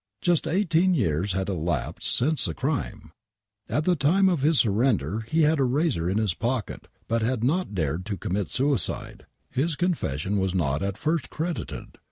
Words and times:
Just 0.19 0.47
eighteen 0.47 0.95
years 0.95 1.33
had 1.33 1.47
elapsed 1.47 2.11
since 2.11 2.45
the 2.45 2.55
crime! 2.55 3.11
At 3.69 3.83
tbe 3.83 3.99
time 3.99 4.29
of 4.29 4.41
bis 4.41 4.57
surrender 4.61 5.27
be 5.31 5.41
had 5.43 5.59
a 5.59 5.63
razor 5.63 6.09
in 6.09 6.17
bis 6.17 6.33
pocket, 6.33 6.87
but 7.07 7.21
had 7.21 7.43
not 7.43 7.75
dared 7.75 8.07
to 8.07 8.17
commit 8.17 8.49
suicide. 8.49 9.27
His 9.51 9.75
confession 9.75 10.39
was 10.39 10.55
not 10.55 10.81
at 10.81 10.97
first 10.97 11.29
credited 11.29 11.99